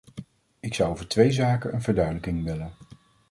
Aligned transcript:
Ik 0.59 0.73
zou 0.73 0.89
over 0.91 1.07
twee 1.07 1.31
zaken 1.31 1.73
een 1.73 1.81
verduidelijking 1.81 2.43
willen. 2.43 2.73